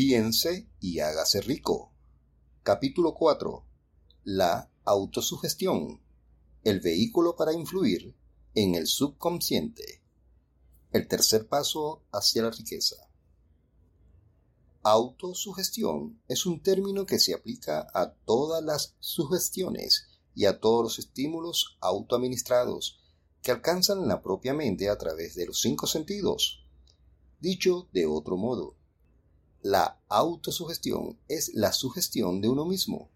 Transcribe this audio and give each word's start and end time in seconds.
Piense 0.00 0.68
y 0.78 1.00
hágase 1.00 1.40
rico. 1.40 1.90
Capítulo 2.62 3.14
4. 3.14 3.66
La 4.22 4.70
autosugestión. 4.84 6.00
El 6.62 6.78
vehículo 6.78 7.34
para 7.34 7.52
influir 7.52 8.14
en 8.54 8.76
el 8.76 8.86
subconsciente. 8.86 10.00
El 10.92 11.08
tercer 11.08 11.48
paso 11.48 12.04
hacia 12.12 12.42
la 12.42 12.52
riqueza. 12.52 13.10
Autosugestión 14.84 16.22
es 16.28 16.46
un 16.46 16.62
término 16.62 17.04
que 17.04 17.18
se 17.18 17.34
aplica 17.34 17.88
a 17.92 18.12
todas 18.24 18.62
las 18.62 18.94
sugestiones 19.00 20.06
y 20.32 20.44
a 20.44 20.60
todos 20.60 20.84
los 20.84 20.98
estímulos 21.00 21.76
autoadministrados 21.80 23.00
que 23.42 23.50
alcanzan 23.50 24.06
la 24.06 24.22
propia 24.22 24.54
mente 24.54 24.90
a 24.90 24.96
través 24.96 25.34
de 25.34 25.46
los 25.46 25.60
cinco 25.60 25.88
sentidos. 25.88 26.64
Dicho 27.40 27.88
de 27.92 28.06
otro 28.06 28.36
modo, 28.36 28.77
la 29.62 30.00
autosugestión 30.08 31.18
es 31.26 31.52
la 31.54 31.72
sugestión 31.72 32.40
de 32.40 32.48
uno 32.48 32.64
mismo. 32.64 33.10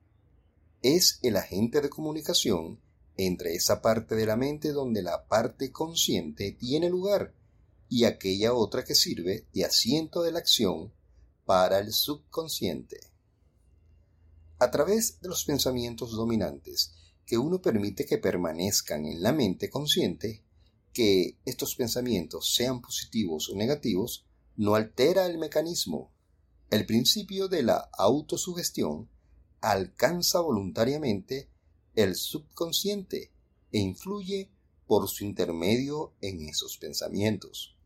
Es 0.83 1.21
el 1.23 1.37
agente 1.37 1.81
de 1.81 1.89
comunicación 1.89 2.81
entre 3.17 3.55
esa 3.55 3.81
parte 3.81 4.17
de 4.17 4.27
la 4.27 4.37
mente 4.37 4.73
donde 4.73 5.03
la 5.03 5.29
parte 5.29 5.71
consciente 5.71 6.53
tiene 6.53 6.91
lugar 6.91 7.33
y 7.89 8.05
aquella 8.05 8.55
otra 8.55 8.85
que 8.85 8.95
sirve 8.95 9.47
de 9.53 9.65
asiento 9.65 10.23
de 10.23 10.33
la 10.33 10.41
acción 10.41 10.93
para 11.45 11.79
el 11.79 11.93
subconsciente. 11.93 12.99
A 14.59 14.71
través 14.71 15.21
de 15.21 15.29
los 15.29 15.45
pensamientos 15.45 16.13
dominantes 16.13 16.95
que 17.27 17.39
uno 17.39 17.63
permite 17.63 18.05
que 18.05 18.19
permanezcan 18.19 19.07
en 19.07 19.23
la 19.23 19.33
mente 19.33 19.71
consciente, 19.71 20.43
que 20.93 21.39
estos 21.45 21.77
pensamientos 21.77 22.55
sean 22.55 22.81
positivos 22.81 23.49
o 23.49 23.57
negativos, 23.57 24.27
no 24.57 24.75
altera 24.75 25.27
el 25.27 25.39
mecanismo 25.39 26.12
el 26.73 26.87
principio 26.87 27.49
de 27.49 27.63
la 27.63 27.91
autosugestión 27.99 29.07
alcanza 29.61 30.41
voluntariamente 30.41 31.51
el 31.95 32.17
subconsciente 32.17 33.31
e 33.71 33.79
influye 33.79 34.51
por 34.87 35.07
su 35.07 35.25
intermedio 35.25 36.15
en 36.23 36.41
esos 36.49 36.79
pensamientos. 36.79 37.77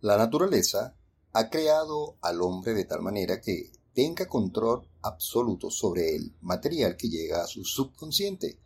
La 0.00 0.16
naturaleza 0.16 0.94
ha 1.32 1.50
creado 1.50 2.16
al 2.20 2.42
hombre 2.42 2.74
de 2.74 2.84
tal 2.84 3.02
manera 3.02 3.40
que 3.40 3.72
tenga 3.92 4.28
control 4.28 4.88
absoluto 5.02 5.68
sobre 5.68 6.14
el 6.14 6.32
material 6.42 6.96
que 6.96 7.08
llega 7.08 7.42
a 7.42 7.48
su 7.48 7.64
subconsciente 7.64 8.56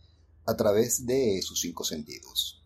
a 0.44 0.54
través 0.54 1.06
de 1.06 1.40
sus 1.40 1.60
cinco 1.60 1.82
sentidos. 1.82 2.57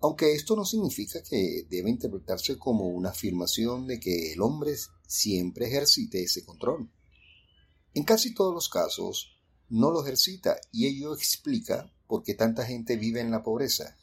Aunque 0.00 0.32
esto 0.32 0.56
no 0.56 0.64
significa 0.64 1.22
que 1.22 1.66
deba 1.68 1.90
interpretarse 1.90 2.58
como 2.58 2.88
una 2.88 3.10
afirmación 3.10 3.86
de 3.86 4.00
que 4.00 4.32
el 4.32 4.40
hombre 4.40 4.74
siempre 5.06 5.66
ejercite 5.66 6.22
ese 6.22 6.44
control. 6.44 6.90
En 7.92 8.04
casi 8.04 8.32
todos 8.32 8.54
los 8.54 8.68
casos 8.68 9.36
no 9.68 9.90
lo 9.90 10.02
ejercita 10.02 10.58
y 10.72 10.86
ello 10.86 11.14
explica 11.14 11.92
por 12.06 12.22
qué 12.22 12.34
tanta 12.34 12.64
gente 12.64 12.96
vive 12.96 13.20
en 13.20 13.30
la 13.30 13.42
pobreza. 13.42 13.98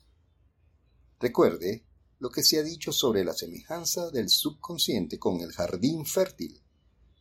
Recuerde 1.20 1.84
lo 2.20 2.30
que 2.30 2.44
se 2.44 2.60
ha 2.60 2.64
dicho 2.64 2.92
sobre 2.92 3.26
la 3.26 3.34
semejanza 3.34 4.12
del 4.12 4.30
subconsciente 4.30 5.18
con 5.18 5.42
el 5.42 5.52
jardín 5.52 6.06
fértil, 6.06 6.62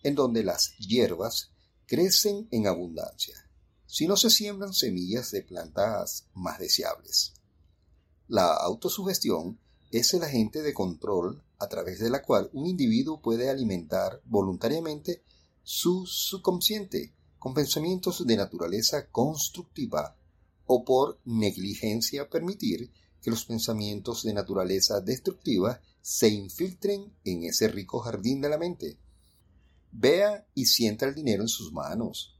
en 0.02 0.14
donde 0.14 0.44
las 0.44 0.76
hierbas 0.76 1.50
crecen 1.86 2.46
en 2.50 2.66
abundancia, 2.66 3.50
si 3.86 4.06
no 4.06 4.16
se 4.16 4.30
siembran 4.30 4.74
semillas 4.74 5.30
de 5.30 5.42
plantas 5.42 6.26
más 6.34 6.58
deseables. 6.58 7.34
La 8.28 8.54
autosugestión 8.54 9.58
es 9.92 10.12
el 10.14 10.24
agente 10.24 10.62
de 10.62 10.74
control 10.74 11.42
a 11.58 11.68
través 11.68 12.00
de 12.00 12.10
la 12.10 12.22
cual 12.22 12.50
un 12.52 12.66
individuo 12.66 13.20
puede 13.22 13.48
alimentar 13.48 14.20
voluntariamente 14.24 15.22
su 15.62 16.06
subconsciente 16.06 17.14
con 17.38 17.54
pensamientos 17.54 18.26
de 18.26 18.36
naturaleza 18.36 19.08
constructiva 19.10 20.16
o 20.66 20.84
por 20.84 21.20
negligencia 21.24 22.28
permitir 22.28 22.90
que 23.22 23.30
los 23.30 23.44
pensamientos 23.44 24.24
de 24.24 24.34
naturaleza 24.34 25.00
destructiva 25.00 25.80
se 26.02 26.28
infiltren 26.28 27.12
en 27.24 27.44
ese 27.44 27.68
rico 27.68 28.00
jardín 28.00 28.40
de 28.40 28.48
la 28.48 28.58
mente. 28.58 28.98
Vea 29.92 30.46
y 30.54 30.66
sienta 30.66 31.06
el 31.06 31.14
dinero 31.14 31.42
en 31.42 31.48
sus 31.48 31.72
manos. 31.72 32.36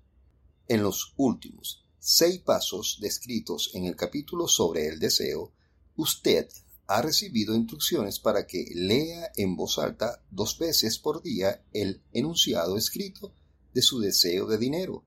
En 0.66 0.82
los 0.82 1.14
últimos 1.16 1.84
seis 1.98 2.38
pasos 2.38 2.98
descritos 3.00 3.70
en 3.74 3.84
el 3.84 3.96
capítulo 3.96 4.46
sobre 4.46 4.86
el 4.86 5.00
deseo, 5.00 5.52
Usted 5.96 6.48
ha 6.86 7.02
recibido 7.02 7.54
instrucciones 7.54 8.20
para 8.20 8.46
que 8.46 8.66
lea 8.74 9.32
en 9.36 9.56
voz 9.56 9.78
alta 9.78 10.22
dos 10.30 10.58
veces 10.58 10.98
por 10.98 11.22
día 11.22 11.64
el 11.72 12.02
enunciado 12.12 12.76
escrito 12.76 13.34
de 13.74 13.82
su 13.82 13.98
deseo 13.98 14.46
de 14.46 14.58
dinero 14.58 15.04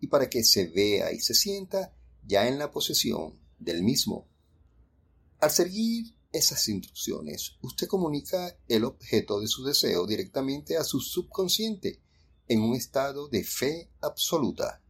y 0.00 0.06
para 0.06 0.30
que 0.30 0.42
se 0.44 0.66
vea 0.66 1.12
y 1.12 1.20
se 1.20 1.34
sienta 1.34 1.94
ya 2.24 2.48
en 2.48 2.58
la 2.58 2.70
posesión 2.70 3.38
del 3.58 3.82
mismo. 3.82 4.28
Al 5.40 5.50
seguir 5.50 6.14
esas 6.32 6.68
instrucciones, 6.68 7.56
usted 7.60 7.86
comunica 7.86 8.56
el 8.68 8.84
objeto 8.84 9.40
de 9.40 9.48
su 9.48 9.64
deseo 9.64 10.06
directamente 10.06 10.76
a 10.76 10.84
su 10.84 11.00
subconsciente 11.00 12.00
en 12.48 12.62
un 12.62 12.76
estado 12.76 13.28
de 13.28 13.44
fe 13.44 13.90
absoluta. 14.00 14.82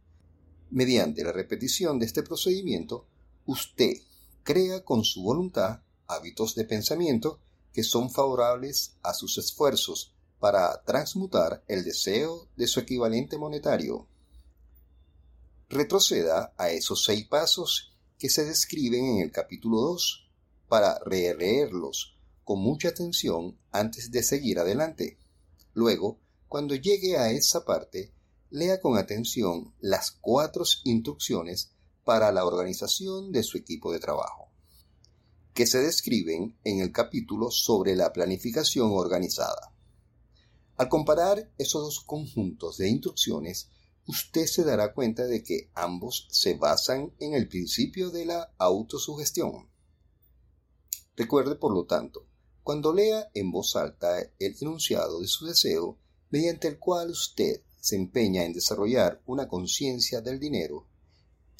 Mediante 0.69 1.23
la 1.23 1.31
repetición 1.31 1.99
de 1.99 2.05
este 2.05 2.23
procedimiento, 2.23 3.07
usted 3.45 3.97
crea 4.43 4.83
con 4.83 5.03
su 5.03 5.23
voluntad 5.23 5.81
hábitos 6.07 6.55
de 6.55 6.65
pensamiento 6.65 7.39
que 7.73 7.83
son 7.83 8.09
favorables 8.09 8.95
a 9.01 9.13
sus 9.13 9.37
esfuerzos 9.37 10.13
para 10.39 10.83
transmutar 10.83 11.63
el 11.67 11.83
deseo 11.83 12.47
de 12.57 12.67
su 12.67 12.79
equivalente 12.79 13.37
monetario. 13.37 14.07
Retroceda 15.69 16.53
a 16.57 16.71
esos 16.71 17.05
seis 17.05 17.27
pasos 17.27 17.93
que 18.17 18.29
se 18.29 18.45
describen 18.45 19.05
en 19.05 19.21
el 19.21 19.31
capítulo 19.31 19.79
2 19.81 20.29
para 20.67 20.99
releerlos 20.99 22.17
con 22.43 22.59
mucha 22.59 22.89
atención 22.89 23.57
antes 23.71 24.11
de 24.11 24.23
seguir 24.23 24.59
adelante. 24.59 25.17
Luego, 25.73 26.19
cuando 26.47 26.75
llegue 26.75 27.17
a 27.17 27.31
esa 27.31 27.63
parte, 27.63 28.11
lea 28.49 28.81
con 28.81 28.97
atención 28.97 29.73
las 29.79 30.11
cuatro 30.11 30.65
instrucciones 30.83 31.70
para 32.03 32.31
la 32.31 32.45
organización 32.45 33.31
de 33.31 33.43
su 33.43 33.57
equipo 33.57 33.91
de 33.91 33.99
trabajo, 33.99 34.49
que 35.53 35.65
se 35.65 35.79
describen 35.79 36.57
en 36.63 36.79
el 36.79 36.91
capítulo 36.91 37.51
sobre 37.51 37.95
la 37.95 38.11
planificación 38.13 38.91
organizada. 38.91 39.73
Al 40.77 40.89
comparar 40.89 41.51
esos 41.57 41.83
dos 41.83 41.99
conjuntos 42.01 42.77
de 42.77 42.89
instrucciones, 42.89 43.69
usted 44.07 44.45
se 44.47 44.63
dará 44.63 44.93
cuenta 44.93 45.25
de 45.25 45.43
que 45.43 45.69
ambos 45.75 46.27
se 46.31 46.55
basan 46.55 47.13
en 47.19 47.33
el 47.33 47.47
principio 47.47 48.09
de 48.09 48.25
la 48.25 48.53
autosugestión. 48.57 49.69
Recuerde, 51.15 51.55
por 51.55 51.73
lo 51.73 51.85
tanto, 51.85 52.25
cuando 52.63 52.93
lea 52.93 53.29
en 53.33 53.51
voz 53.51 53.75
alta 53.75 54.19
el 54.39 54.55
enunciado 54.59 55.19
de 55.19 55.27
su 55.27 55.45
deseo, 55.45 55.97
mediante 56.29 56.67
el 56.67 56.79
cual 56.79 57.11
usted 57.11 57.61
se 57.79 57.95
empeña 57.95 58.45
en 58.45 58.53
desarrollar 58.53 59.21
una 59.25 59.47
conciencia 59.47 60.21
del 60.21 60.39
dinero, 60.39 60.87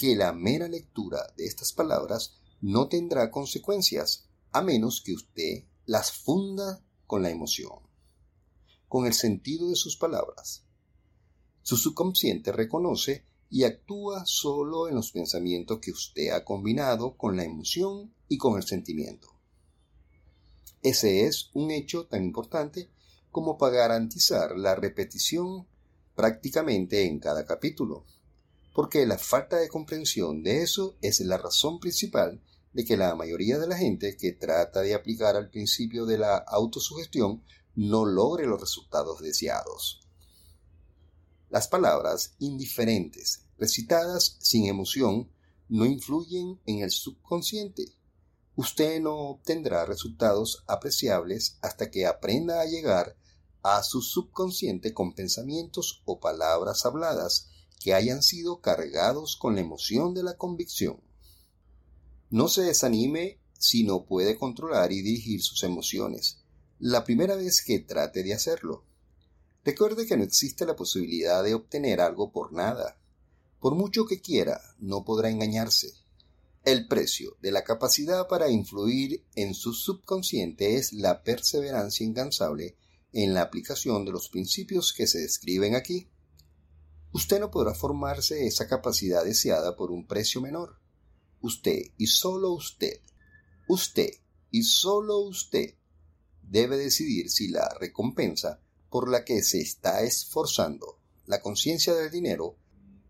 que 0.01 0.15
la 0.15 0.33
mera 0.33 0.67
lectura 0.67 1.31
de 1.37 1.45
estas 1.45 1.73
palabras 1.73 2.39
no 2.59 2.87
tendrá 2.87 3.29
consecuencias 3.29 4.27
a 4.51 4.63
menos 4.63 5.03
que 5.05 5.13
usted 5.13 5.65
las 5.85 6.11
funda 6.11 6.83
con 7.05 7.21
la 7.21 7.29
emoción, 7.29 7.81
con 8.87 9.05
el 9.05 9.13
sentido 9.13 9.69
de 9.69 9.75
sus 9.75 9.97
palabras. 9.97 10.65
Su 11.61 11.77
subconsciente 11.77 12.51
reconoce 12.51 13.27
y 13.51 13.63
actúa 13.63 14.25
solo 14.25 14.87
en 14.87 14.95
los 14.95 15.11
pensamientos 15.11 15.77
que 15.79 15.91
usted 15.91 16.31
ha 16.31 16.43
combinado 16.43 17.15
con 17.15 17.37
la 17.37 17.43
emoción 17.43 18.11
y 18.27 18.39
con 18.39 18.57
el 18.57 18.63
sentimiento. 18.63 19.27
Ese 20.81 21.27
es 21.27 21.51
un 21.53 21.69
hecho 21.69 22.07
tan 22.07 22.23
importante 22.23 22.89
como 23.29 23.55
para 23.55 23.75
garantizar 23.75 24.57
la 24.57 24.73
repetición 24.73 25.67
prácticamente 26.15 27.05
en 27.05 27.19
cada 27.19 27.45
capítulo 27.45 28.07
porque 28.73 29.05
la 29.05 29.17
falta 29.17 29.57
de 29.57 29.69
comprensión 29.69 30.43
de 30.43 30.61
eso 30.61 30.97
es 31.01 31.19
la 31.21 31.37
razón 31.37 31.79
principal 31.79 32.41
de 32.73 32.85
que 32.85 32.97
la 32.97 33.15
mayoría 33.15 33.59
de 33.59 33.67
la 33.67 33.77
gente 33.77 34.15
que 34.15 34.31
trata 34.31 34.81
de 34.81 34.93
aplicar 34.93 35.35
al 35.35 35.49
principio 35.49 36.05
de 36.05 36.17
la 36.17 36.37
autosugestión 36.37 37.43
no 37.75 38.05
logre 38.05 38.47
los 38.47 38.59
resultados 38.59 39.21
deseados. 39.21 40.07
Las 41.49 41.67
palabras 41.67 42.35
indiferentes, 42.39 43.45
recitadas 43.57 44.37
sin 44.39 44.67
emoción, 44.67 45.29
no 45.67 45.85
influyen 45.85 46.59
en 46.65 46.79
el 46.79 46.91
subconsciente. 46.91 47.93
Usted 48.55 49.01
no 49.01 49.15
obtendrá 49.15 49.85
resultados 49.85 50.63
apreciables 50.67 51.57
hasta 51.61 51.91
que 51.91 52.05
aprenda 52.05 52.61
a 52.61 52.65
llegar 52.65 53.17
a 53.63 53.83
su 53.83 54.01
subconsciente 54.01 54.93
con 54.93 55.13
pensamientos 55.13 56.01
o 56.05 56.19
palabras 56.19 56.85
habladas 56.85 57.50
que 57.81 57.93
hayan 57.93 58.21
sido 58.21 58.61
cargados 58.61 59.35
con 59.35 59.55
la 59.55 59.61
emoción 59.61 60.13
de 60.13 60.23
la 60.23 60.37
convicción. 60.37 61.01
No 62.29 62.47
se 62.47 62.61
desanime 62.61 63.39
si 63.57 63.83
no 63.83 64.05
puede 64.05 64.37
controlar 64.37 64.91
y 64.91 65.01
dirigir 65.01 65.41
sus 65.41 65.63
emociones 65.63 66.41
la 66.81 67.03
primera 67.03 67.35
vez 67.35 67.61
que 67.63 67.77
trate 67.77 68.23
de 68.23 68.33
hacerlo. 68.33 68.83
Recuerde 69.63 70.07
que 70.07 70.17
no 70.17 70.23
existe 70.23 70.65
la 70.65 70.75
posibilidad 70.75 71.43
de 71.43 71.53
obtener 71.53 72.01
algo 72.01 72.31
por 72.31 72.53
nada. 72.53 72.99
Por 73.59 73.75
mucho 73.75 74.05
que 74.05 74.19
quiera, 74.19 74.59
no 74.79 75.05
podrá 75.05 75.29
engañarse. 75.29 75.93
El 76.65 76.87
precio 76.87 77.37
de 77.39 77.51
la 77.51 77.63
capacidad 77.63 78.27
para 78.27 78.49
influir 78.49 79.23
en 79.35 79.53
su 79.53 79.73
subconsciente 79.73 80.75
es 80.75 80.91
la 80.91 81.21
perseverancia 81.21 82.03
incansable 82.03 82.75
en 83.13 83.35
la 83.35 83.43
aplicación 83.43 84.03
de 84.03 84.11
los 84.11 84.29
principios 84.29 84.91
que 84.91 85.05
se 85.05 85.19
describen 85.19 85.75
aquí. 85.75 86.07
Usted 87.13 87.39
no 87.39 87.51
podrá 87.51 87.73
formarse 87.73 88.47
esa 88.47 88.67
capacidad 88.67 89.25
deseada 89.25 89.75
por 89.75 89.91
un 89.91 90.07
precio 90.07 90.41
menor. 90.41 90.79
Usted 91.41 91.91
y 91.97 92.07
solo 92.07 92.51
usted, 92.51 93.01
usted 93.67 94.11
y 94.49 94.63
solo 94.63 95.19
usted 95.19 95.75
debe 96.41 96.77
decidir 96.77 97.29
si 97.29 97.49
la 97.49 97.67
recompensa 97.79 98.61
por 98.89 99.09
la 99.09 99.25
que 99.25 99.41
se 99.41 99.59
está 99.59 100.03
esforzando, 100.03 100.99
la 101.25 101.41
conciencia 101.41 101.93
del 101.93 102.11
dinero, 102.11 102.57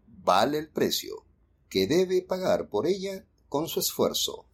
vale 0.08 0.58
el 0.58 0.70
precio 0.70 1.26
que 1.70 1.88
debe 1.88 2.22
pagar 2.22 2.70
por 2.70 2.88
ella 2.88 3.26
con 3.50 3.68
su 3.68 3.80
esfuerzo. 3.80 4.48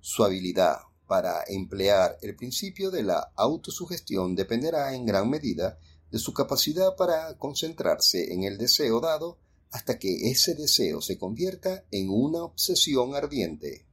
Su 0.00 0.24
habilidad 0.24 0.78
para 1.06 1.42
emplear 1.46 2.18
el 2.22 2.36
principio 2.36 2.90
de 2.90 3.02
la 3.02 3.32
autosugestión 3.34 4.34
dependerá 4.34 4.94
en 4.94 5.06
gran 5.06 5.28
medida 5.28 5.78
de 6.10 6.18
su 6.18 6.32
capacidad 6.32 6.96
para 6.96 7.36
concentrarse 7.38 8.32
en 8.32 8.44
el 8.44 8.58
deseo 8.58 9.00
dado 9.00 9.38
hasta 9.70 9.98
que 9.98 10.30
ese 10.30 10.54
deseo 10.54 11.00
se 11.00 11.18
convierta 11.18 11.84
en 11.90 12.08
una 12.10 12.42
obsesión 12.42 13.14
ardiente. 13.14 13.86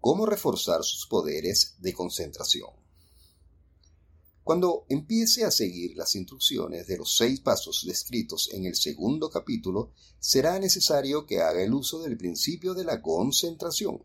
¿Cómo 0.00 0.26
reforzar 0.26 0.84
sus 0.84 1.06
poderes 1.06 1.74
de 1.78 1.92
concentración? 1.92 2.70
Cuando 4.44 4.86
empiece 4.88 5.44
a 5.44 5.50
seguir 5.50 5.96
las 5.96 6.14
instrucciones 6.14 6.86
de 6.86 6.96
los 6.96 7.16
seis 7.16 7.40
pasos 7.40 7.84
descritos 7.86 8.48
en 8.52 8.64
el 8.64 8.76
segundo 8.76 9.28
capítulo, 9.28 9.92
será 10.20 10.58
necesario 10.58 11.26
que 11.26 11.42
haga 11.42 11.62
el 11.62 11.74
uso 11.74 12.00
del 12.00 12.16
principio 12.16 12.72
de 12.72 12.84
la 12.84 13.02
concentración. 13.02 14.02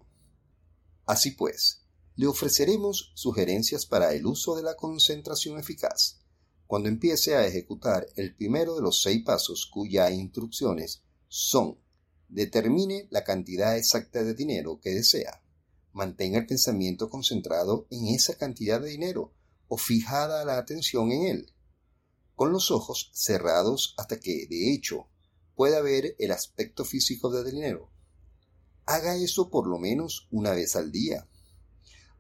Así 1.06 1.32
pues, 1.32 1.84
le 2.16 2.28
ofreceremos 2.28 3.14
sugerencias 3.16 3.86
para 3.86 4.14
el 4.14 4.26
uso 4.26 4.56
de 4.56 4.64
la 4.64 4.76
concentración 4.76 5.58
eficaz. 5.60 6.20
Cuando 6.74 6.90
empiece 6.90 7.36
a 7.36 7.46
ejecutar 7.46 8.08
el 8.16 8.34
primero 8.34 8.74
de 8.74 8.82
los 8.82 9.04
seis 9.04 9.24
pasos 9.24 9.70
cuyas 9.72 10.12
instrucciones 10.12 11.04
son 11.28 11.78
determine 12.30 13.08
la 13.12 13.24
cantidad 13.24 13.78
exacta 13.78 14.24
de 14.24 14.34
dinero 14.34 14.80
que 14.82 14.90
desea. 14.90 15.44
Mantenga 15.92 16.40
el 16.40 16.48
pensamiento 16.48 17.12
concentrado 17.12 17.86
en 17.92 18.08
esa 18.08 18.40
cantidad 18.40 18.82
de 18.82 18.90
dinero 18.90 19.36
o 19.68 19.78
fijada 19.78 20.44
la 20.46 20.58
atención 20.58 21.12
en 21.12 21.28
él, 21.28 21.54
con 22.34 22.52
los 22.52 22.72
ojos 22.72 23.12
cerrados 23.14 23.94
hasta 24.00 24.20
que, 24.20 24.48
de 24.48 24.74
hecho, 24.74 25.06
pueda 25.54 25.80
ver 25.80 26.16
el 26.18 26.32
aspecto 26.32 26.86
físico 26.86 27.30
del 27.30 27.52
dinero. 27.52 27.92
Haga 28.88 29.16
eso 29.16 29.52
por 29.52 29.68
lo 29.68 29.78
menos 29.78 30.28
una 30.32 30.50
vez 30.54 30.76
al 30.76 30.92
día. 30.92 31.30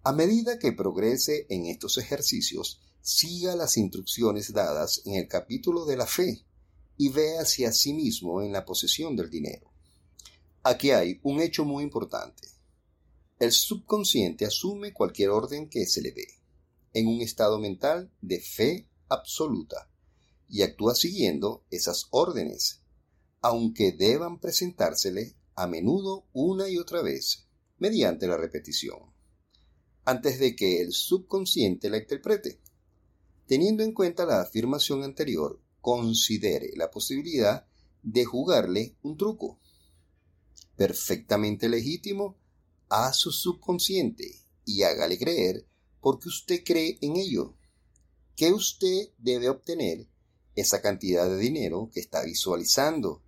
A 0.03 0.13
medida 0.13 0.59
que 0.59 0.73
progrese 0.73 1.47
en 1.49 1.65
estos 1.65 1.97
ejercicios, 1.97 2.83
siga 3.03 3.57
las 3.57 3.75
instrucciones 3.75 4.53
dadas 4.53 5.01
en 5.03 5.15
el 5.15 5.27
capítulo 5.27 5.85
de 5.85 5.97
la 5.97 6.07
fe 6.07 6.45
y 6.95 7.09
véase 7.09 7.67
a 7.67 7.73
sí 7.73 7.93
mismo 7.93 8.41
en 8.41 8.53
la 8.53 8.63
posesión 8.63 9.17
del 9.17 9.29
dinero. 9.29 9.69
Aquí 10.63 10.91
hay 10.91 11.19
un 11.21 11.41
hecho 11.41 11.65
muy 11.65 11.83
importante. 11.83 12.47
El 13.39 13.51
subconsciente 13.51 14.45
asume 14.45 14.93
cualquier 14.93 15.31
orden 15.31 15.69
que 15.69 15.85
se 15.85 16.01
le 16.01 16.13
dé 16.13 16.27
en 16.93 17.07
un 17.07 17.19
estado 17.19 17.59
mental 17.59 18.09
de 18.21 18.39
fe 18.39 18.87
absoluta 19.09 19.89
y 20.47 20.61
actúa 20.61 20.95
siguiendo 20.95 21.65
esas 21.71 22.07
órdenes, 22.09 22.83
aunque 23.41 23.91
deban 23.91 24.39
presentársele 24.39 25.35
a 25.55 25.67
menudo 25.67 26.25
una 26.31 26.69
y 26.69 26.77
otra 26.77 27.01
vez, 27.01 27.47
mediante 27.79 28.27
la 28.27 28.37
repetición, 28.37 28.99
antes 30.05 30.39
de 30.39 30.55
que 30.55 30.79
el 30.79 30.93
subconsciente 30.93 31.89
la 31.89 31.97
interprete. 31.97 32.62
Teniendo 33.47 33.83
en 33.83 33.91
cuenta 33.91 34.25
la 34.25 34.41
afirmación 34.41 35.03
anterior, 35.03 35.59
considere 35.81 36.71
la 36.75 36.89
posibilidad 36.89 37.65
de 38.01 38.25
jugarle 38.25 38.95
un 39.01 39.17
truco. 39.17 39.59
Perfectamente 40.75 41.67
legítimo 41.67 42.37
a 42.89 43.11
su 43.13 43.31
subconsciente 43.31 44.43
y 44.65 44.83
hágale 44.83 45.17
creer 45.17 45.67
porque 45.99 46.29
usted 46.29 46.63
cree 46.63 46.97
en 47.01 47.15
ello, 47.17 47.55
que 48.35 48.51
usted 48.51 49.09
debe 49.17 49.49
obtener 49.49 50.07
esa 50.55 50.81
cantidad 50.81 51.29
de 51.29 51.37
dinero 51.37 51.89
que 51.93 51.99
está 51.99 52.23
visualizando, 52.23 53.21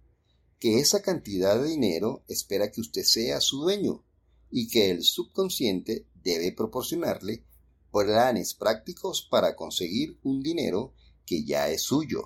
que 0.60 0.80
esa 0.80 1.02
cantidad 1.02 1.62
de 1.62 1.70
dinero 1.70 2.24
espera 2.28 2.72
que 2.72 2.82
usted 2.82 3.04
sea 3.04 3.42
su 3.42 3.62
dueño 3.62 4.04
y 4.52 4.68
que 4.68 4.92
el 4.92 5.04
subconsciente 5.04 6.06
debe 6.24 6.52
proporcionarle 6.52 7.44
planes 8.04 8.54
prácticos 8.54 9.26
para 9.30 9.56
conseguir 9.56 10.20
un 10.24 10.42
dinero 10.42 10.94
que 11.26 11.46
ya 11.46 11.70
es 11.70 11.84
suyo. 11.84 12.24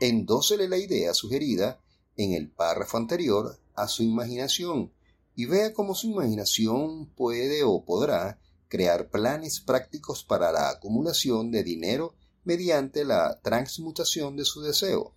Endósele 0.00 0.68
la 0.68 0.78
idea 0.78 1.14
sugerida 1.14 1.80
en 2.16 2.32
el 2.32 2.50
párrafo 2.50 2.96
anterior 2.96 3.60
a 3.74 3.86
su 3.86 4.02
imaginación 4.02 4.92
y 5.36 5.46
vea 5.46 5.72
cómo 5.72 5.94
su 5.94 6.08
imaginación 6.08 7.06
puede 7.14 7.62
o 7.62 7.84
podrá 7.84 8.40
crear 8.68 9.10
planes 9.10 9.60
prácticos 9.60 10.24
para 10.24 10.50
la 10.50 10.70
acumulación 10.70 11.52
de 11.52 11.62
dinero 11.62 12.16
mediante 12.42 13.04
la 13.04 13.40
transmutación 13.42 14.36
de 14.36 14.44
su 14.44 14.60
deseo. 14.60 15.14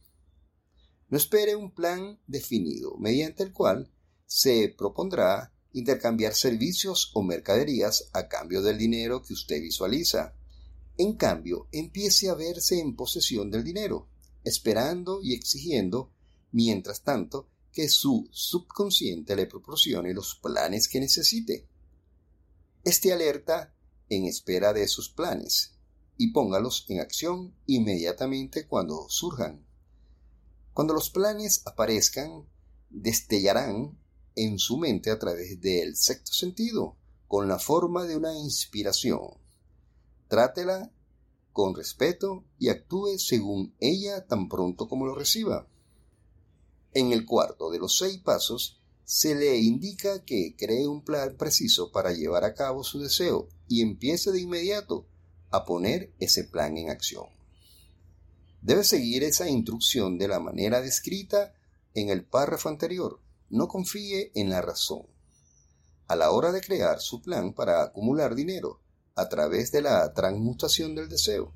No 1.08 1.18
espere 1.18 1.56
un 1.56 1.72
plan 1.72 2.20
definido 2.28 2.96
mediante 2.98 3.42
el 3.42 3.54
cual 3.54 3.92
se 4.26 4.74
propondrá 4.78 5.52
intercambiar 5.74 6.34
servicios 6.34 7.12
o 7.14 7.24
mercaderías 7.24 8.10
a 8.14 8.28
cambio 8.28 8.62
del 8.62 8.78
dinero 8.78 9.22
que 9.22 9.34
usted 9.34 9.62
visualiza. 9.62 10.34
En 10.98 11.14
cambio, 11.14 11.68
empiece 11.72 12.30
a 12.30 12.34
verse 12.34 12.80
en 12.80 12.96
posesión 12.96 13.52
del 13.52 13.64
dinero, 13.64 14.08
esperando 14.44 15.22
y 15.22 15.34
exigiendo, 15.34 16.12
mientras 16.52 17.02
tanto, 17.04 17.48
que 17.72 17.88
su 17.88 18.28
subconsciente 18.32 19.36
le 19.36 19.46
proporcione 19.46 20.14
los 20.14 20.36
planes 20.36 20.88
que 20.88 21.00
necesite 21.00 21.68
esté 22.84 23.14
alerta 23.14 23.74
en 24.10 24.26
espera 24.26 24.74
de 24.74 24.88
sus 24.88 25.10
planes 25.10 25.74
y 26.18 26.32
póngalos 26.32 26.86
en 26.90 27.00
acción 27.00 27.54
inmediatamente 27.66 28.68
cuando 28.68 29.08
surjan. 29.10 29.66
Cuando 30.74 30.94
los 30.94 31.10
planes 31.10 31.62
aparezcan, 31.66 32.46
destellarán 32.90 33.98
en 34.36 34.60
su 34.60 34.78
mente 34.78 35.12
a 35.12 35.20
través 35.20 35.60
del 35.62 35.96
sexto 35.96 36.34
sentido, 36.34 36.96
con 37.28 37.48
la 37.48 37.60
forma 37.60 38.06
de 38.06 38.18
una 38.18 38.34
inspiración. 38.38 39.22
Trátela 40.28 40.92
con 41.54 41.76
respeto 41.76 42.46
y 42.58 42.70
actúe 42.70 43.18
según 43.18 43.76
ella 43.80 44.26
tan 44.26 44.48
pronto 44.48 44.88
como 44.88 45.06
lo 45.06 45.16
reciba. 45.16 45.68
En 46.94 47.12
el 47.12 47.26
cuarto 47.26 47.70
de 47.70 47.80
los 47.80 47.98
seis 47.98 48.18
pasos 48.18 48.80
se 49.04 49.36
le 49.36 49.58
indica 49.58 50.24
que 50.24 50.56
cree 50.58 50.88
un 50.88 51.04
plan 51.04 51.36
preciso 51.38 51.92
para 51.92 52.14
llevar 52.14 52.44
a 52.44 52.54
cabo 52.54 52.84
su 52.84 53.00
deseo 53.00 53.50
y 53.68 53.82
empiece 53.82 54.32
de 54.32 54.42
inmediato 54.42 55.08
a 55.52 55.66
poner 55.66 56.14
ese 56.20 56.44
plan 56.44 56.78
en 56.78 56.90
acción. 56.90 57.26
Debe 58.62 58.84
seguir 58.84 59.24
esa 59.24 59.50
instrucción 59.50 60.18
de 60.18 60.28
la 60.28 60.40
manera 60.40 60.82
descrita 60.82 61.54
en 61.94 62.10
el 62.10 62.24
párrafo 62.24 62.70
anterior. 62.70 63.20
No 63.50 63.68
confíe 63.68 64.32
en 64.36 64.52
la 64.52 64.62
razón. 64.62 65.08
A 66.08 66.16
la 66.16 66.30
hora 66.30 66.52
de 66.52 66.62
crear 66.62 67.02
su 67.02 67.20
plan 67.22 67.54
para 67.54 67.82
acumular 67.82 68.36
dinero 68.36 68.82
a 69.16 69.28
través 69.28 69.72
de 69.72 69.82
la 69.82 70.14
transmutación 70.14 70.94
del 70.94 71.10
deseo, 71.10 71.56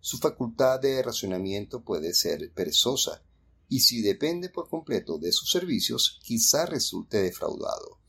su 0.00 0.18
facultad 0.18 0.80
de 0.80 1.00
razonamiento 1.02 1.84
puede 1.84 2.14
ser 2.14 2.52
perezosa 2.52 3.22
y 3.68 3.80
si 3.80 4.02
depende 4.02 4.48
por 4.48 4.68
completo 4.68 5.18
de 5.18 5.30
sus 5.30 5.52
servicios, 5.52 6.18
quizá 6.24 6.66
resulte 6.66 7.22
defraudado. 7.22 8.00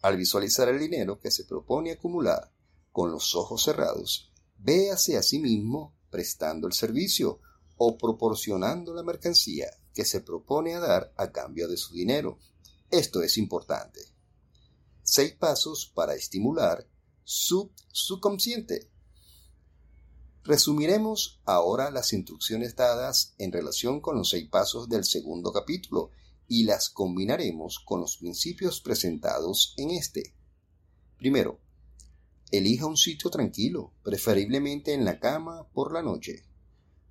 Al 0.00 0.16
visualizar 0.16 0.70
el 0.70 0.78
dinero 0.78 1.20
que 1.20 1.30
se 1.30 1.44
propone 1.44 1.92
acumular 1.92 2.50
con 2.92 3.10
los 3.10 3.34
ojos 3.34 3.62
cerrados, 3.62 4.32
véase 4.56 5.18
a 5.18 5.22
sí 5.22 5.38
mismo 5.38 5.94
prestando 6.08 6.66
el 6.66 6.72
servicio 6.72 7.40
o 7.76 7.98
proporcionando 7.98 8.94
la 8.94 9.02
mercancía 9.02 9.68
que 9.94 10.04
se 10.04 10.20
propone 10.20 10.74
a 10.74 10.80
dar 10.80 11.12
a 11.16 11.32
cambio 11.32 11.68
de 11.68 11.76
su 11.76 11.94
dinero. 11.94 12.38
Esto 12.90 13.22
es 13.22 13.38
importante. 13.38 14.00
Seis 15.02 15.32
pasos 15.32 15.90
para 15.94 16.14
estimular 16.14 16.86
su 17.24 17.70
subconsciente 17.90 18.92
Resumiremos 20.44 21.40
ahora 21.44 21.92
las 21.92 22.12
instrucciones 22.12 22.74
dadas 22.74 23.32
en 23.38 23.52
relación 23.52 24.00
con 24.00 24.16
los 24.16 24.30
seis 24.30 24.48
pasos 24.48 24.88
del 24.88 25.04
segundo 25.04 25.52
capítulo 25.52 26.10
y 26.48 26.64
las 26.64 26.90
combinaremos 26.90 27.78
con 27.78 28.00
los 28.00 28.16
principios 28.16 28.80
presentados 28.80 29.72
en 29.76 29.90
este. 29.90 30.34
Primero, 31.16 31.60
Elija 32.50 32.86
un 32.86 32.96
sitio 32.96 33.30
tranquilo, 33.30 33.92
preferiblemente 34.02 34.94
en 34.94 35.04
la 35.04 35.20
cama 35.20 35.68
por 35.72 35.92
la 35.92 36.02
noche, 36.02 36.42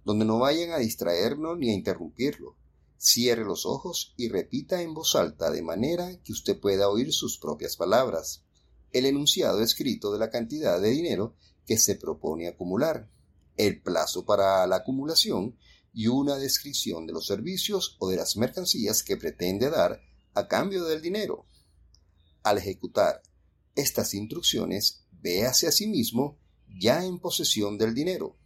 donde 0.03 0.25
no 0.25 0.37
vayan 0.37 0.71
a 0.71 0.79
distraerlo 0.79 1.55
ni 1.55 1.69
a 1.69 1.73
interrumpirlo. 1.73 2.57
Cierre 3.03 3.43
los 3.43 3.65
ojos 3.65 4.13
y 4.15 4.29
repita 4.29 4.83
en 4.83 4.93
voz 4.93 5.15
alta 5.15 5.49
de 5.49 5.63
manera 5.63 6.21
que 6.21 6.33
usted 6.33 6.59
pueda 6.59 6.87
oír 6.87 7.11
sus 7.11 7.39
propias 7.39 7.75
palabras 7.75 8.43
el 8.91 9.07
enunciado 9.07 9.63
escrito 9.63 10.13
de 10.13 10.19
la 10.19 10.29
cantidad 10.29 10.79
de 10.79 10.91
dinero 10.91 11.35
que 11.65 11.79
se 11.79 11.95
propone 11.95 12.47
acumular, 12.47 13.09
el 13.57 13.81
plazo 13.81 14.23
para 14.23 14.67
la 14.67 14.75
acumulación 14.75 15.57
y 15.91 16.09
una 16.09 16.35
descripción 16.35 17.07
de 17.07 17.13
los 17.13 17.25
servicios 17.25 17.95
o 17.97 18.07
de 18.07 18.17
las 18.17 18.37
mercancías 18.37 19.01
que 19.01 19.17
pretende 19.17 19.71
dar 19.71 19.99
a 20.35 20.47
cambio 20.47 20.83
del 20.83 21.01
dinero. 21.01 21.47
Al 22.43 22.59
ejecutar 22.59 23.23
estas 23.73 24.13
instrucciones, 24.13 25.05
véase 25.09 25.65
a 25.65 25.71
sí 25.71 25.87
mismo 25.87 26.37
ya 26.67 27.03
en 27.03 27.17
posesión 27.17 27.79
del 27.79 27.95
dinero. 27.95 28.37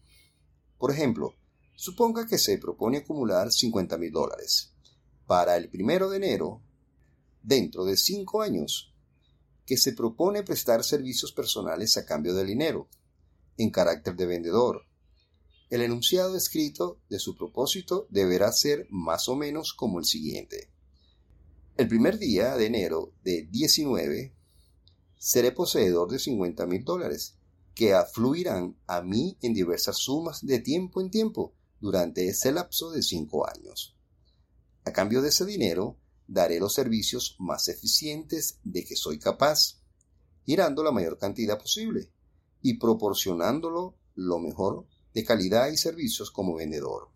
Por 0.77 0.91
ejemplo, 0.91 1.35
suponga 1.75 2.25
que 2.25 2.37
se 2.37 2.57
propone 2.57 2.99
acumular 2.99 3.51
50 3.51 3.97
mil 3.97 4.11
dólares. 4.11 4.73
Para 5.27 5.57
el 5.57 5.69
primero 5.69 6.09
de 6.09 6.17
enero, 6.17 6.61
dentro 7.43 7.85
de 7.85 7.97
cinco 7.97 8.41
años, 8.41 8.93
que 9.65 9.77
se 9.77 9.93
propone 9.93 10.43
prestar 10.43 10.83
servicios 10.83 11.31
personales 11.31 11.97
a 11.97 12.05
cambio 12.05 12.33
del 12.33 12.47
dinero, 12.47 12.87
en 13.57 13.71
carácter 13.71 14.15
de 14.15 14.25
vendedor. 14.25 14.85
El 15.69 15.81
enunciado 15.81 16.37
escrito 16.37 17.01
de 17.09 17.19
su 17.19 17.35
propósito 17.35 18.07
deberá 18.09 18.51
ser 18.51 18.87
más 18.89 19.27
o 19.27 19.35
menos 19.35 19.73
como 19.73 19.99
el 19.99 20.05
siguiente. 20.05 20.69
El 21.77 21.87
primer 21.87 22.19
día 22.19 22.55
de 22.55 22.67
enero 22.67 23.13
de 23.23 23.47
19 23.49 24.33
seré 25.17 25.51
poseedor 25.51 26.11
de 26.11 26.19
50 26.19 26.65
mil 26.67 26.83
dólares, 26.83 27.35
que 27.73 27.93
afluirán 27.93 28.77
a 28.87 29.01
mí 29.01 29.37
en 29.41 29.53
diversas 29.53 29.97
sumas 29.97 30.45
de 30.45 30.59
tiempo 30.59 31.01
en 31.01 31.09
tiempo 31.09 31.53
durante 31.79 32.27
ese 32.27 32.51
lapso 32.51 32.91
de 32.91 33.01
cinco 33.01 33.47
años. 33.47 33.95
A 34.85 34.93
cambio 34.93 35.21
de 35.21 35.29
ese 35.29 35.45
dinero, 35.45 35.97
daré 36.27 36.59
los 36.59 36.73
servicios 36.73 37.35
más 37.39 37.67
eficientes 37.67 38.59
de 38.63 38.83
que 38.83 38.95
soy 38.95 39.19
capaz, 39.19 39.81
girando 40.45 40.83
la 40.83 40.91
mayor 40.91 41.17
cantidad 41.17 41.57
posible 41.57 42.11
y 42.61 42.77
proporcionándolo 42.77 43.97
lo 44.15 44.39
mejor 44.39 44.87
de 45.13 45.23
calidad 45.23 45.69
y 45.69 45.77
servicios 45.77 46.31
como 46.31 46.55
vendedor. 46.55 47.09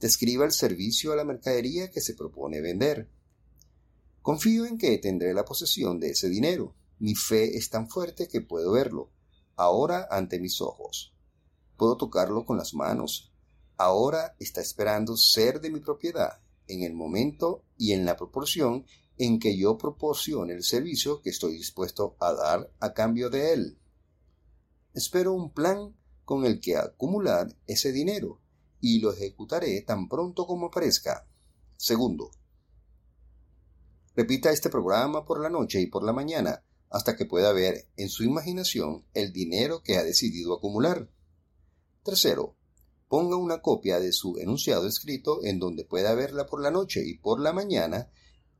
Describa 0.00 0.44
el 0.44 0.52
servicio 0.52 1.12
a 1.12 1.16
la 1.16 1.24
mercadería 1.24 1.90
que 1.90 2.00
se 2.00 2.14
propone 2.14 2.60
vender. 2.60 3.08
Confío 4.22 4.66
en 4.66 4.78
que 4.78 4.98
tendré 4.98 5.34
la 5.34 5.44
posesión 5.44 5.98
de 5.98 6.10
ese 6.10 6.28
dinero. 6.28 6.74
Mi 6.98 7.14
fe 7.14 7.56
es 7.56 7.70
tan 7.70 7.88
fuerte 7.88 8.28
que 8.28 8.40
puedo 8.40 8.72
verlo, 8.72 9.10
ahora 9.56 10.06
ante 10.10 10.40
mis 10.40 10.60
ojos. 10.60 11.14
Puedo 11.76 11.96
tocarlo 11.96 12.44
con 12.44 12.56
las 12.56 12.74
manos. 12.74 13.33
Ahora 13.76 14.36
está 14.38 14.60
esperando 14.60 15.16
ser 15.16 15.60
de 15.60 15.70
mi 15.70 15.80
propiedad 15.80 16.40
en 16.68 16.82
el 16.82 16.94
momento 16.94 17.64
y 17.76 17.92
en 17.92 18.04
la 18.04 18.16
proporción 18.16 18.86
en 19.18 19.38
que 19.38 19.56
yo 19.56 19.78
proporcione 19.78 20.54
el 20.54 20.62
servicio 20.62 21.20
que 21.20 21.30
estoy 21.30 21.54
dispuesto 21.54 22.16
a 22.20 22.32
dar 22.32 22.70
a 22.80 22.92
cambio 22.92 23.30
de 23.30 23.52
él. 23.52 23.78
Espero 24.92 25.32
un 25.32 25.52
plan 25.52 25.94
con 26.24 26.44
el 26.44 26.60
que 26.60 26.76
acumular 26.76 27.54
ese 27.66 27.92
dinero 27.92 28.40
y 28.80 29.00
lo 29.00 29.12
ejecutaré 29.12 29.80
tan 29.82 30.08
pronto 30.08 30.46
como 30.46 30.66
aparezca. 30.66 31.26
Segundo, 31.76 32.30
repita 34.14 34.50
este 34.50 34.70
programa 34.70 35.24
por 35.24 35.40
la 35.40 35.50
noche 35.50 35.80
y 35.80 35.86
por 35.86 36.04
la 36.04 36.12
mañana 36.12 36.62
hasta 36.90 37.16
que 37.16 37.26
pueda 37.26 37.52
ver 37.52 37.88
en 37.96 38.08
su 38.08 38.22
imaginación 38.22 39.04
el 39.14 39.32
dinero 39.32 39.82
que 39.82 39.96
ha 39.96 40.04
decidido 40.04 40.54
acumular. 40.54 41.10
Tercero, 42.04 42.56
ponga 43.14 43.36
una 43.36 43.62
copia 43.62 44.00
de 44.00 44.12
su 44.12 44.38
enunciado 44.38 44.88
escrito 44.88 45.44
en 45.44 45.60
donde 45.60 45.84
pueda 45.84 46.16
verla 46.16 46.46
por 46.46 46.60
la 46.60 46.72
noche 46.72 47.06
y 47.06 47.16
por 47.16 47.38
la 47.38 47.52
mañana 47.52 48.10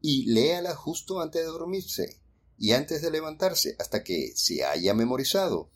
y 0.00 0.26
léala 0.26 0.76
justo 0.76 1.20
antes 1.20 1.42
de 1.42 1.48
dormirse 1.48 2.20
y 2.56 2.70
antes 2.70 3.02
de 3.02 3.10
levantarse 3.10 3.74
hasta 3.80 4.04
que 4.04 4.30
se 4.36 4.64
haya 4.64 4.94
memorizado. 4.94 5.72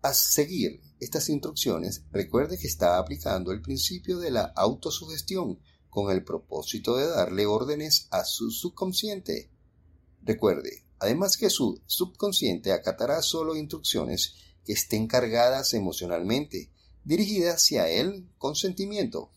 A 0.00 0.14
seguir 0.14 0.80
estas 0.98 1.28
instrucciones, 1.28 2.02
recuerde 2.10 2.58
que 2.58 2.66
está 2.66 2.98
aplicando 2.98 3.52
el 3.52 3.62
principio 3.62 4.18
de 4.18 4.32
la 4.32 4.52
autosugestión 4.56 5.60
con 5.88 6.10
el 6.10 6.24
propósito 6.24 6.96
de 6.96 7.06
darle 7.06 7.46
órdenes 7.46 8.08
a 8.10 8.24
su 8.24 8.50
subconsciente. 8.50 9.52
Recuerde, 10.22 10.88
además 10.98 11.36
que 11.36 11.50
su 11.50 11.80
subconsciente 11.86 12.72
acatará 12.72 13.22
solo 13.22 13.54
instrucciones 13.54 14.34
que 14.64 14.72
estén 14.72 15.06
cargadas 15.06 15.72
emocionalmente 15.72 16.71
dirigida 17.04 17.54
hacia 17.54 17.88
él 17.88 18.28
con 18.38 18.54
sentimiento. 18.54 19.30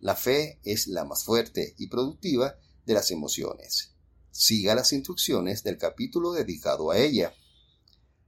La 0.00 0.16
fe 0.16 0.60
es 0.64 0.86
la 0.86 1.04
más 1.04 1.24
fuerte 1.24 1.74
y 1.78 1.88
productiva 1.88 2.56
de 2.86 2.94
las 2.94 3.10
emociones. 3.10 3.92
Siga 4.30 4.74
las 4.74 4.92
instrucciones 4.92 5.62
del 5.62 5.78
capítulo 5.78 6.32
dedicado 6.32 6.90
a 6.90 6.98
ella. 6.98 7.34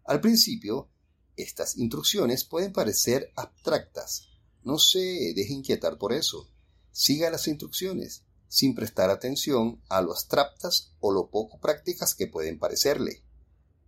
Al 0.04 0.20
principio, 0.20 0.88
estas 1.36 1.76
instrucciones 1.76 2.44
pueden 2.44 2.72
parecer 2.72 3.32
abstractas. 3.36 4.28
No 4.62 4.78
se 4.78 5.32
deje 5.34 5.52
inquietar 5.52 5.98
por 5.98 6.12
eso. 6.12 6.48
Siga 6.92 7.30
las 7.30 7.48
instrucciones, 7.48 8.22
sin 8.48 8.74
prestar 8.74 9.10
atención 9.10 9.82
a 9.88 10.00
lo 10.00 10.12
abstractas 10.12 10.92
o 11.00 11.12
lo 11.12 11.30
poco 11.30 11.58
prácticas 11.58 12.14
que 12.14 12.28
pueden 12.28 12.58
parecerle. 12.58 13.24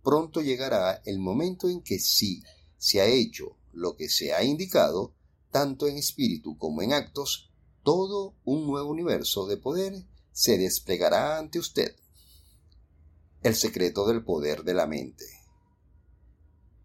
Pronto 0.03 0.41
llegará 0.41 1.01
el 1.05 1.19
momento 1.19 1.69
en 1.69 1.81
que 1.81 1.99
sí 1.99 2.43
se 2.77 3.01
ha 3.01 3.05
hecho 3.05 3.56
lo 3.77 3.95
que 3.95 4.09
se 4.09 4.33
ha 4.33 4.43
indicado, 4.43 5.13
tanto 5.51 5.87
en 5.87 5.97
espíritu 5.97 6.57
como 6.57 6.81
en 6.81 6.93
actos, 6.93 7.51
todo 7.83 8.35
un 8.43 8.65
nuevo 8.65 8.89
universo 8.89 9.45
de 9.45 9.57
poder 9.57 10.03
se 10.31 10.57
desplegará 10.57 11.37
ante 11.37 11.59
usted. 11.59 11.95
El 13.43 13.55
secreto 13.55 14.07
del 14.07 14.23
poder 14.23 14.63
de 14.63 14.73
la 14.73 14.87
mente. 14.87 15.25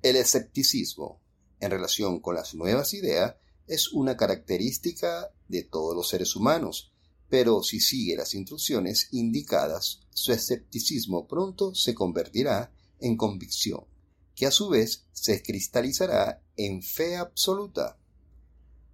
El 0.03 0.17
escepticismo 0.17 1.21
en 1.61 1.71
relación 1.71 2.21
con 2.21 2.35
las 2.35 2.55
nuevas 2.55 2.93
ideas 2.93 3.37
es 3.67 3.93
una 3.93 4.17
característica 4.17 5.33
de 5.49 5.63
todos 5.63 5.97
los 5.97 6.09
seres 6.09 6.37
humanos, 6.37 6.93
pero 7.31 7.63
si 7.63 7.81
sigue 7.81 8.17
las 8.17 8.35
instrucciones 8.35 9.09
indicadas, 9.13 10.01
su 10.11 10.33
escepticismo 10.33 11.27
pronto 11.27 11.75
se 11.75 11.95
convertirá 11.95 12.71
en 13.01 13.17
convicción 13.17 13.92
que 14.35 14.47
a 14.47 14.51
su 14.51 14.69
vez 14.69 15.05
se 15.13 15.43
cristalizará 15.43 16.43
en 16.57 16.83
fe 16.83 17.17
absoluta. 17.17 17.99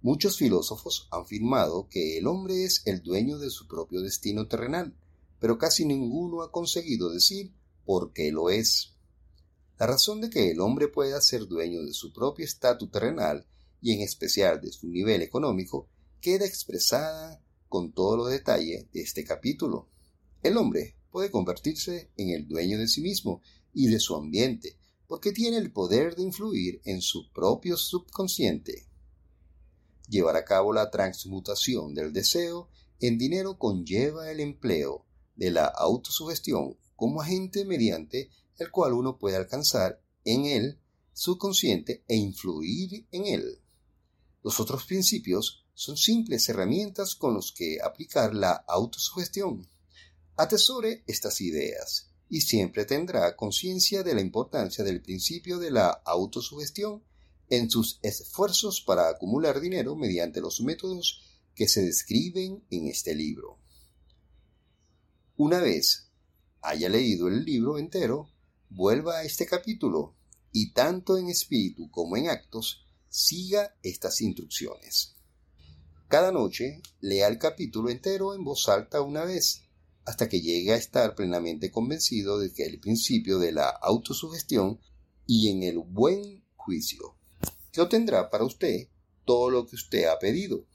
Muchos 0.01 0.37
filósofos 0.37 1.07
han 1.11 1.23
afirmado 1.23 1.87
que 1.89 2.17
el 2.17 2.27
hombre 2.27 2.63
es 2.63 2.83
el 2.85 3.01
dueño 3.01 3.37
de 3.37 3.49
su 3.49 3.67
propio 3.67 4.01
destino 4.01 4.47
terrenal, 4.47 4.95
pero 5.39 5.57
casi 5.57 5.85
ninguno 5.85 6.41
ha 6.41 6.51
conseguido 6.51 7.09
decir 7.09 7.51
por 7.85 8.13
qué 8.13 8.31
lo 8.31 8.49
es. 8.49 8.93
La 9.77 9.87
razón 9.87 10.21
de 10.21 10.29
que 10.29 10.51
el 10.51 10.59
hombre 10.59 10.87
pueda 10.87 11.21
ser 11.21 11.47
dueño 11.47 11.83
de 11.83 11.93
su 11.93 12.11
propio 12.11 12.45
estatus 12.45 12.91
terrenal 12.91 13.45
y 13.81 13.93
en 13.93 14.01
especial 14.01 14.59
de 14.61 14.71
su 14.71 14.87
nivel 14.87 15.21
económico 15.21 15.87
queda 16.21 16.45
expresada 16.45 17.41
con 17.69 17.93
todo 17.93 18.17
lo 18.17 18.25
detalle 18.25 18.87
de 18.91 19.01
este 19.01 19.23
capítulo. 19.23 19.87
El 20.43 20.57
hombre 20.57 20.95
puede 21.11 21.31
convertirse 21.31 22.09
en 22.17 22.29
el 22.29 22.47
dueño 22.47 22.77
de 22.77 22.87
sí 22.87 23.01
mismo 23.01 23.41
y 23.73 23.87
de 23.87 23.99
su 23.99 24.15
ambiente, 24.15 24.77
porque 25.09 25.31
tiene 25.31 25.57
el 25.57 25.71
poder 25.71 26.15
de 26.15 26.21
influir 26.21 26.81
en 26.85 27.01
su 27.01 27.31
propio 27.31 27.77
subconsciente. 27.77 28.85
Llevar 30.07 30.35
a 30.35 30.45
cabo 30.45 30.71
la 30.71 30.91
transmutación 30.91 31.95
del 31.95 32.13
deseo 32.13 32.69
en 32.99 33.17
dinero 33.17 33.57
conlleva 33.57 34.29
el 34.29 34.39
empleo 34.39 35.07
de 35.35 35.49
la 35.49 35.65
autosugestión 35.65 36.77
como 36.95 37.23
agente 37.23 37.65
mediante 37.65 38.29
el 38.59 38.69
cual 38.69 38.93
uno 38.93 39.17
puede 39.17 39.35
alcanzar 39.35 39.99
en 40.25 40.45
él 40.45 40.79
subconsciente 41.11 42.03
e 42.07 42.15
influir 42.15 43.07
en 43.11 43.25
él. 43.25 43.59
Los 44.43 44.59
otros 44.59 44.85
principios 44.85 45.65
son 45.73 45.97
simples 45.97 46.47
herramientas 46.49 47.15
con 47.15 47.33
los 47.33 47.51
que 47.51 47.79
aplicar 47.83 48.35
la 48.35 48.51
autosugestión. 48.51 49.67
Atesore 50.35 51.03
estas 51.07 51.41
ideas 51.41 52.08
y 52.29 52.41
siempre 52.41 52.85
tendrá 52.85 53.35
conciencia 53.35 54.03
de 54.03 54.13
la 54.13 54.21
importancia 54.21 54.83
del 54.83 55.01
principio 55.01 55.57
de 55.57 55.71
la 55.71 55.89
autosugestión 55.89 57.03
en 57.49 57.69
sus 57.69 57.99
esfuerzos 58.03 58.81
para 58.81 59.09
acumular 59.09 59.59
dinero 59.59 59.95
mediante 59.95 60.39
los 60.39 60.61
métodos 60.61 61.21
que 61.55 61.67
se 61.67 61.81
describen 61.81 62.63
en 62.69 62.87
este 62.87 63.15
libro. 63.15 63.57
Una 65.35 65.59
vez 65.59 66.11
haya 66.61 66.89
leído 66.89 67.27
el 67.27 67.43
libro 67.43 67.77
entero, 67.79 68.29
vuelva 68.69 69.17
a 69.17 69.23
este 69.23 69.45
capítulo 69.45 70.15
y 70.51 70.73
tanto 70.73 71.17
en 71.17 71.29
espíritu 71.29 71.89
como 71.89 72.17
en 72.17 72.29
actos 72.29 72.85
siga 73.09 73.75
estas 73.81 74.21
instrucciones. 74.21 75.15
Cada 76.07 76.31
noche 76.31 76.81
lea 77.01 77.27
el 77.27 77.37
capítulo 77.37 77.89
entero 77.89 78.35
en 78.35 78.43
voz 78.43 78.67
alta 78.69 79.01
una 79.01 79.25
vez 79.25 79.63
hasta 80.09 80.27
que 80.27 80.41
llegue 80.41 80.73
a 80.73 80.75
estar 80.75 81.13
plenamente 81.13 81.69
convencido 81.69 82.39
de 82.39 82.51
que 82.51 82.63
el 82.63 82.79
principio 82.79 83.37
de 83.37 83.51
la 83.51 83.69
autosugestión 83.69 84.79
y 85.27 85.49
en 85.51 85.61
el 85.61 85.77
buen 85.77 86.43
juicio, 86.55 87.15
que 87.71 87.81
obtendrá 87.81 88.31
para 88.31 88.43
usted 88.43 88.87
todo 89.23 89.51
lo 89.51 89.67
que 89.67 89.75
usted 89.75 90.05
ha 90.05 90.17
pedido. 90.17 90.65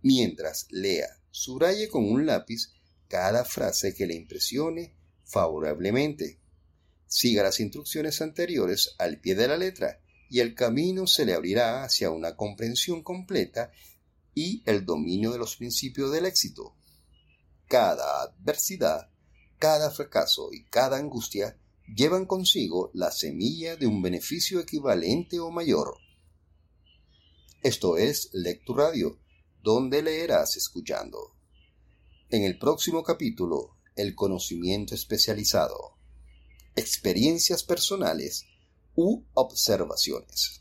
Mientras 0.00 0.66
lea, 0.70 1.08
subraye 1.30 1.90
con 1.90 2.10
un 2.10 2.24
lápiz 2.24 2.72
cada 3.06 3.44
frase 3.44 3.94
que 3.94 4.06
le 4.06 4.14
impresione 4.14 4.96
favorablemente. 5.24 6.40
Siga 7.06 7.42
las 7.42 7.60
instrucciones 7.60 8.22
anteriores 8.22 8.94
al 8.96 9.20
pie 9.20 9.34
de 9.34 9.48
la 9.48 9.58
letra 9.58 10.00
y 10.30 10.40
el 10.40 10.54
camino 10.54 11.06
se 11.06 11.26
le 11.26 11.34
abrirá 11.34 11.84
hacia 11.84 12.08
una 12.08 12.34
comprensión 12.34 13.02
completa 13.02 13.72
y 14.34 14.62
el 14.64 14.86
dominio 14.86 15.32
de 15.32 15.38
los 15.38 15.56
principios 15.56 16.10
del 16.12 16.24
éxito. 16.24 16.76
Cada 17.70 18.22
adversidad, 18.22 19.08
cada 19.60 19.92
fracaso 19.92 20.48
y 20.52 20.64
cada 20.64 20.96
angustia 20.96 21.56
llevan 21.86 22.26
consigo 22.26 22.90
la 22.94 23.12
semilla 23.12 23.76
de 23.76 23.86
un 23.86 24.02
beneficio 24.02 24.58
equivalente 24.58 25.38
o 25.38 25.52
mayor. 25.52 25.96
Esto 27.62 27.96
es 27.96 28.30
Lectura 28.32 28.88
Radio, 28.88 29.20
donde 29.62 30.02
leerás 30.02 30.56
escuchando. 30.56 31.36
En 32.28 32.42
el 32.42 32.58
próximo 32.58 33.04
capítulo, 33.04 33.76
el 33.94 34.16
conocimiento 34.16 34.96
especializado, 34.96 35.96
experiencias 36.74 37.62
personales 37.62 38.46
u 38.96 39.22
observaciones. 39.34 40.59